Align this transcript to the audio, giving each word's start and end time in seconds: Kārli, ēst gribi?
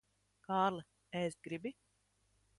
Kārli, 0.47 0.85
ēst 1.21 1.39
gribi? 1.49 1.75